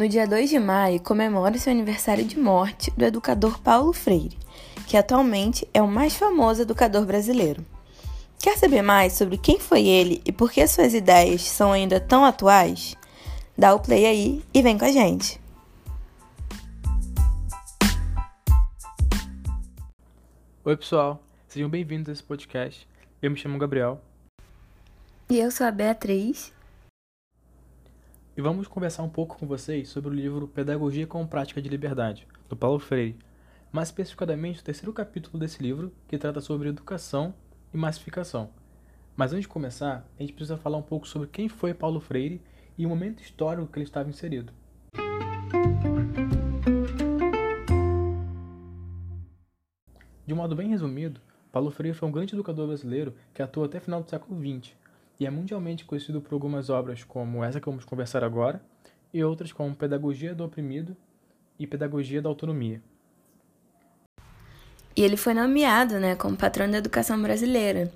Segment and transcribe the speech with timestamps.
[0.00, 4.34] No dia 2 de maio, comemora-se o aniversário de morte do educador Paulo Freire,
[4.86, 7.62] que atualmente é o mais famoso educador brasileiro.
[8.38, 12.24] Quer saber mais sobre quem foi ele e por que suas ideias são ainda tão
[12.24, 12.96] atuais?
[13.58, 15.38] Dá o play aí e vem com a gente!
[20.64, 22.88] Oi, pessoal, sejam bem-vindos a esse podcast.
[23.20, 24.00] Eu me chamo Gabriel.
[25.28, 26.54] E eu sou a Beatriz
[28.40, 32.26] e vamos conversar um pouco com vocês sobre o livro Pedagogia com Prática de Liberdade,
[32.48, 33.18] do Paulo Freire,
[33.70, 37.34] mais especificadamente o terceiro capítulo desse livro, que trata sobre educação
[37.70, 38.48] e massificação.
[39.14, 42.40] Mas antes de começar, a gente precisa falar um pouco sobre quem foi Paulo Freire
[42.78, 44.54] e o momento histórico que ele estava inserido.
[50.26, 51.20] De um modo bem resumido,
[51.52, 54.79] Paulo Freire foi um grande educador brasileiro que atuou até o final do século XX
[55.20, 58.62] e é mundialmente conhecido por algumas obras como essa que vamos conversar agora
[59.12, 60.96] e outras como Pedagogia do Oprimido
[61.58, 62.80] e Pedagogia da Autonomia.
[64.96, 67.92] E ele foi nomeado né, como patrão da educação brasileira.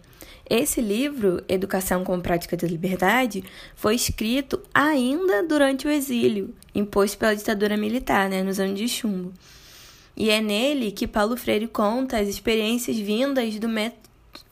[0.48, 3.42] Esse livro, Educação com Prática de Liberdade,
[3.74, 9.32] foi escrito ainda durante o exílio, imposto pela ditadura militar, né, nos anos de chumbo.
[10.14, 14.03] E é nele que Paulo Freire conta as experiências vindas do, método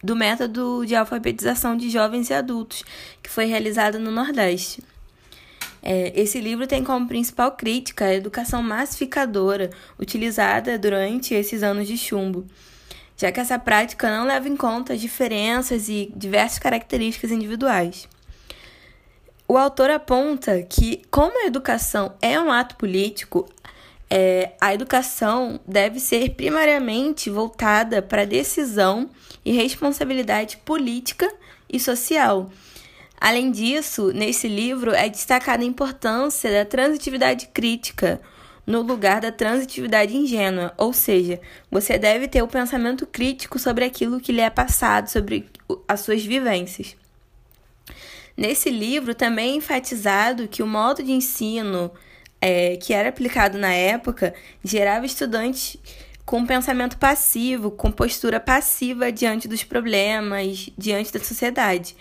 [0.02, 2.84] do método de alfabetização de jovens e adultos,
[3.22, 4.83] que foi realizado no Nordeste.
[5.83, 11.98] É, esse livro tem como principal crítica a educação massificadora utilizada durante esses anos de
[11.98, 12.47] chumbo,
[13.16, 18.08] já que essa prática não leva em conta as diferenças e diversas características individuais.
[19.48, 23.48] O autor aponta que, como a educação é um ato político,
[24.14, 29.08] é, a educação deve ser primariamente voltada para decisão
[29.42, 31.32] e responsabilidade política
[31.66, 32.50] e social.
[33.18, 38.20] Além disso, nesse livro é destacada a importância da transitividade crítica
[38.66, 41.40] no lugar da transitividade ingênua, ou seja,
[41.70, 45.48] você deve ter o pensamento crítico sobre aquilo que lhe é passado, sobre
[45.89, 46.95] as suas vivências.
[48.36, 51.90] Nesse livro também é enfatizado que o modo de ensino
[52.42, 55.77] é, que era aplicado na época gerava estudantes
[56.27, 61.97] com pensamento passivo, com postura passiva diante dos problemas, diante da sociedade.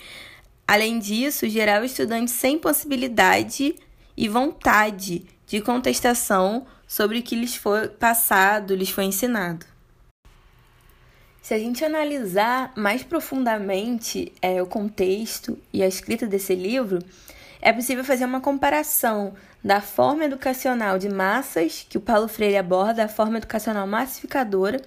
[0.67, 3.75] Além disso, gerava estudantes sem possibilidade
[4.17, 9.65] e vontade de contestação sobre o que lhes foi passado, lhes foi ensinado.
[11.41, 16.99] Se a gente analisar mais profundamente é, o contexto e a escrita desse livro,
[17.61, 19.33] é possível fazer uma comparação
[19.63, 24.81] da forma educacional de massas, que o Paulo Freire aborda, a forma educacional massificadora,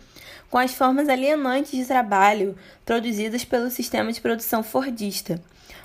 [0.50, 5.40] com as formas alienantes de trabalho produzidas pelo sistema de produção fordista,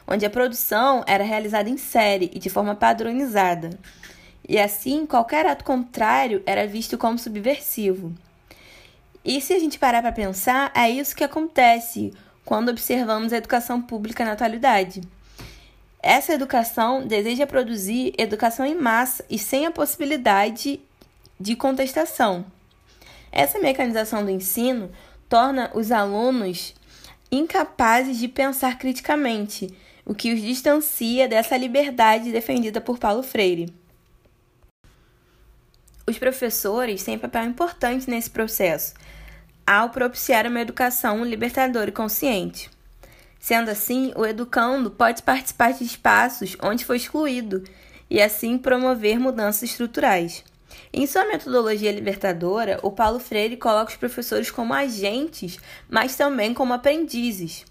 [0.08, 3.70] onde a produção era realizada em série e de forma padronizada.
[4.48, 8.12] E assim, qualquer ato contrário era visto como subversivo.
[9.24, 12.12] E se a gente parar para pensar, é isso que acontece
[12.44, 15.02] quando observamos a educação pública na atualidade.
[16.02, 20.80] Essa educação deseja produzir educação em massa e sem a possibilidade
[21.40, 22.46] de contestação.
[23.32, 24.92] Essa mecanização do ensino
[25.28, 26.74] torna os alunos
[27.32, 29.72] incapazes de pensar criticamente,
[30.06, 33.72] o que os distancia dessa liberdade defendida por Paulo Freire.
[36.08, 38.96] Os professores têm papel importante nesse processo,
[39.68, 42.72] ao propiciar uma educação libertadora e consciente.
[43.40, 47.64] Sendo assim, o educando pode participar de espaços onde foi excluído
[48.10, 50.44] e assim promover mudanças estruturais.
[50.92, 55.58] Em sua metodologia libertadora, o Paulo Freire coloca os professores como agentes,
[55.90, 57.66] mas também como aprendizes,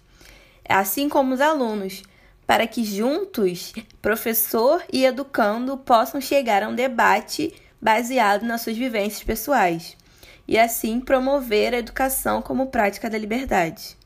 [0.67, 2.01] assim como os alunos,
[2.47, 9.23] para que juntos, professor e educando possam chegar a um debate baseado nas suas vivências
[9.23, 9.95] pessoais
[10.47, 13.98] e assim promover a educação como prática da liberdade.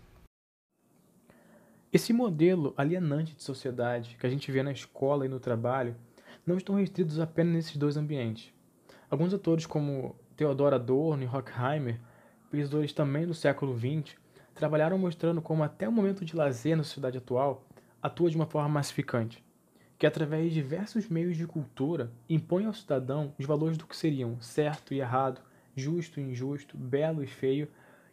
[1.94, 5.96] Esse modelo alienante de sociedade que a gente vê na escola e no trabalho
[6.44, 8.52] não estão restritos apenas nesses dois ambientes.
[9.12, 12.02] Alguns autores como Theodor Adorno e Horkheimer,
[12.50, 14.16] pesquisadores também do século XX,
[14.56, 17.64] trabalharam mostrando como até o momento de lazer na sociedade atual
[18.02, 19.46] atua de uma forma massificante,
[20.00, 24.42] que através de diversos meios de cultura impõe ao cidadão os valores do que seriam
[24.42, 25.42] certo e errado,
[25.76, 27.68] justo e injusto, belo e feio,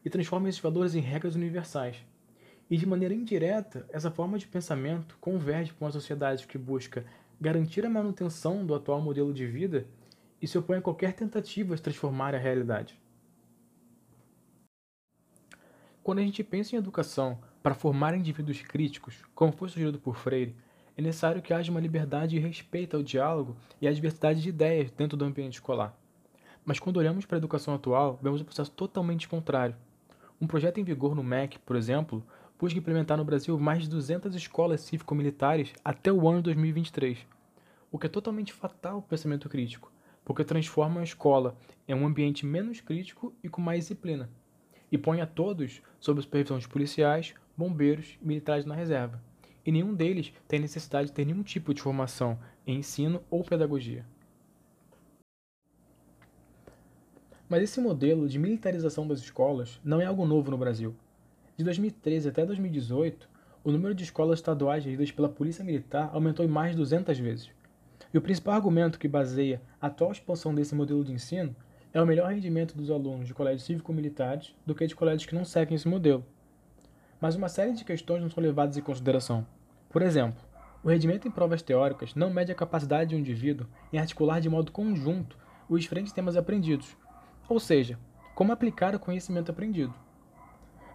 [0.04, 2.04] e transforma esses valores em regras universais,
[2.70, 7.04] e de maneira indireta, essa forma de pensamento converge com uma sociedade que busca
[7.40, 9.88] garantir a manutenção do atual modelo de vida
[10.40, 12.98] e se opõe a qualquer tentativa de transformar a realidade.
[16.00, 20.54] Quando a gente pensa em educação para formar indivíduos críticos, como foi sugerido por Freire,
[20.96, 24.90] é necessário que haja uma liberdade e respeito ao diálogo e à diversidade de ideias
[24.92, 25.98] dentro do ambiente escolar.
[26.64, 29.74] Mas quando olhamos para a educação atual, vemos um processo totalmente contrário.
[30.40, 32.24] Um projeto em vigor no MEC, por exemplo,
[32.60, 37.26] busca implementar no Brasil mais de 200 escolas cívico-militares até o ano de 2023,
[37.90, 39.90] o que é totalmente fatal para o pensamento crítico,
[40.22, 41.56] porque transforma a escola
[41.88, 44.28] em um ambiente menos crítico e com mais disciplina,
[44.92, 49.22] e põe a todos sob supervisão de policiais, bombeiros e militares na reserva,
[49.64, 54.04] e nenhum deles tem necessidade de ter nenhum tipo de formação em ensino ou pedagogia.
[57.48, 60.94] Mas esse modelo de militarização das escolas não é algo novo no Brasil.
[61.60, 63.28] De 2013 até 2018,
[63.62, 67.50] o número de escolas estaduais geridas pela Polícia Militar aumentou em mais de 200 vezes.
[68.14, 71.54] E o principal argumento que baseia a atual expansão desse modelo de ensino
[71.92, 75.44] é o melhor rendimento dos alunos de colégios cívico-militares do que de colégios que não
[75.44, 76.24] seguem esse modelo.
[77.20, 79.46] Mas uma série de questões não são levadas em consideração.
[79.90, 80.42] Por exemplo,
[80.82, 84.48] o rendimento em provas teóricas não mede a capacidade de um indivíduo em articular de
[84.48, 85.36] modo conjunto
[85.68, 86.96] os diferentes temas aprendidos,
[87.46, 87.98] ou seja,
[88.34, 89.94] como aplicar o conhecimento aprendido.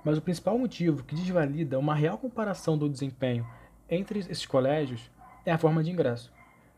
[0.06, 3.44] Mas o principal motivo que desvalida uma real comparação do desempenho
[3.90, 5.10] entre esses colégios
[5.44, 6.32] é a forma de ingresso.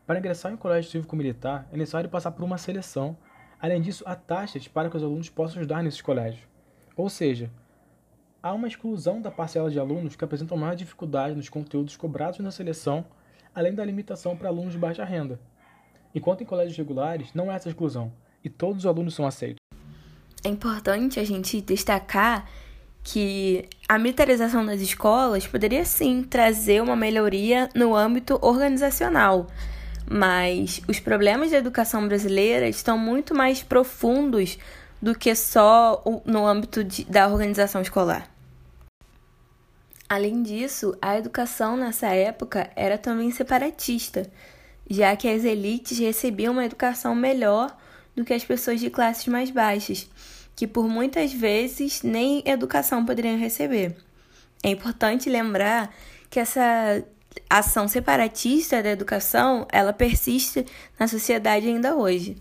[0.06, 3.14] Para ingressar em um colégio cívico-militar, é necessário passar por uma seleção.
[3.60, 6.42] Além disso, há taxas para que os alunos possam estudar nesses colégios.
[6.96, 7.50] Ou seja,
[8.42, 12.50] há uma exclusão da parcela de alunos que apresentam maior dificuldade nos conteúdos cobrados na
[12.50, 13.04] seleção,
[13.54, 15.38] além da limitação para alunos de baixa renda.
[16.14, 18.10] Enquanto em colégios regulares, não há essa exclusão,
[18.42, 19.58] e todos os alunos são aceitos.
[20.42, 22.48] É importante a gente destacar
[23.10, 29.46] que a militarização das escolas poderia sim trazer uma melhoria no âmbito organizacional,
[30.06, 34.58] mas os problemas da educação brasileira estão muito mais profundos
[35.00, 38.28] do que só no âmbito de, da organização escolar.
[40.06, 44.30] Além disso, a educação nessa época era também separatista,
[44.88, 47.74] já que as elites recebiam uma educação melhor
[48.14, 50.06] do que as pessoas de classes mais baixas,
[50.58, 53.96] que por muitas vezes nem educação poderiam receber.
[54.60, 55.94] É importante lembrar
[56.28, 57.00] que essa
[57.48, 60.66] ação separatista da educação, ela persiste
[60.98, 62.36] na sociedade ainda hoje.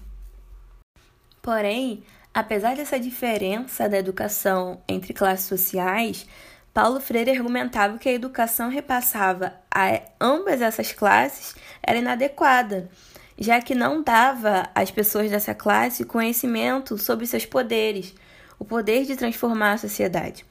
[1.43, 2.03] Porém,
[2.33, 6.25] apesar dessa diferença da educação entre classes sociais,
[6.73, 12.89] Paulo Freire argumentava que a educação repassava a ambas essas classes era inadequada
[13.38, 18.13] já que não dava às pessoas dessa classe conhecimento sobre seus poderes,
[18.57, 20.45] o poder de transformar a sociedade.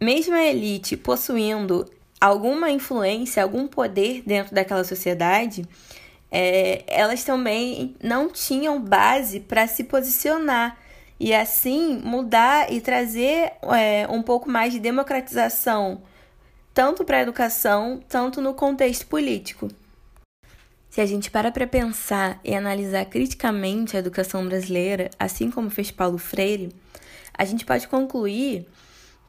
[0.00, 1.90] Mesmo a elite possuindo
[2.20, 5.66] alguma influência, algum poder dentro daquela sociedade,
[6.30, 10.76] é, elas também não tinham base para se posicionar
[11.18, 16.02] e assim mudar e trazer é, um pouco mais de democratização,
[16.74, 19.68] tanto para a educação, tanto no contexto político.
[20.94, 25.90] Se a gente para para pensar e analisar criticamente a educação brasileira, assim como fez
[25.90, 26.72] Paulo Freire,
[27.36, 28.64] a gente pode concluir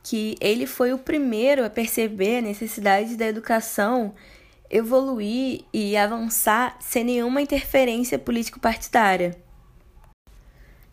[0.04, 4.14] que ele foi o primeiro a perceber a necessidade da educação
[4.70, 9.36] evoluir e avançar sem nenhuma interferência político-partidária.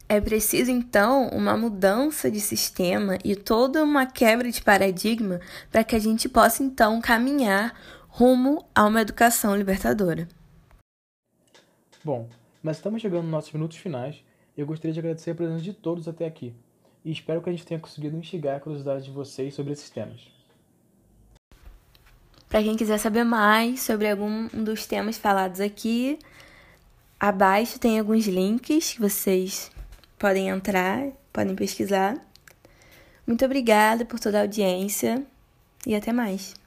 [0.09, 5.39] É preciso, então, uma mudança de sistema e toda uma quebra de paradigma
[5.71, 7.79] para que a gente possa, então, caminhar
[8.09, 10.27] rumo a uma educação libertadora.
[12.05, 12.29] Bom,
[12.63, 14.25] mas estamos chegando nos nossos minutos finais
[14.57, 16.53] e eu gostaria de agradecer a presença de todos até aqui.
[17.05, 20.21] E espero que a gente tenha conseguido instigar a curiosidade de vocês sobre esses temas.
[22.49, 26.19] Para quem quiser saber mais sobre algum dos temas falados aqui,
[27.19, 29.71] abaixo tem alguns links que vocês
[30.19, 32.17] podem entrar, podem pesquisar.
[33.27, 35.25] Muito obrigada por toda a audiência
[35.87, 36.62] e até mais.